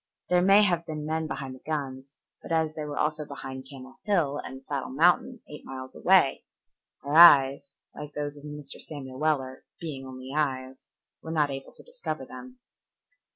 There 0.29 0.41
may 0.41 0.63
have 0.63 0.87
been 0.87 1.05
men 1.05 1.27
behind 1.27 1.53
the 1.53 1.59
guns, 1.59 2.17
but 2.41 2.51
as 2.51 2.73
they 2.73 2.85
were 2.85 2.97
also 2.97 3.23
behind 3.23 3.67
Camel 3.69 3.99
Hill 4.03 4.37
and 4.39 4.65
Saddle 4.65 4.89
Mountain, 4.89 5.41
eight 5.47 5.63
miles 5.63 5.95
away, 5.95 6.43
our 7.03 7.13
eyes, 7.13 7.77
like 7.93 8.13
those 8.15 8.35
of 8.35 8.43
Mr. 8.43 8.81
Samuel 8.81 9.19
Weller, 9.19 9.63
"being 9.79 10.07
only 10.07 10.31
eyes," 10.35 10.87
were 11.21 11.29
not 11.29 11.51
able 11.51 11.73
to 11.73 11.83
discover 11.83 12.25
them. 12.25 12.57